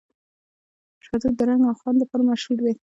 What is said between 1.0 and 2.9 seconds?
شاه توت د رنګ او خوند لپاره مشهور دی.